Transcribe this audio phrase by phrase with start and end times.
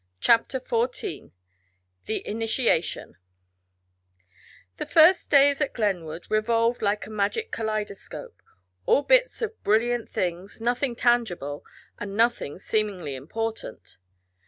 [0.19, 1.29] CHAPTER XIV
[2.05, 3.17] THE INITIATION
[4.77, 8.41] The first days at Glenwood revolved like a magic kaleidoscope
[8.87, 11.63] all bits of brilliant things, nothing tangible,
[11.99, 13.97] and nothing seemingly important.